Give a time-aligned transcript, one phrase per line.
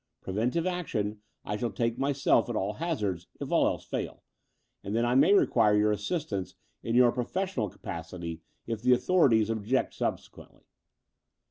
[0.19, 4.23] Preventive action I shall take myself at all hazards, if all else fail;
[4.83, 9.93] and then I may require your assistance in your professional capacity if the authorities object
[9.93, 10.63] subsequently.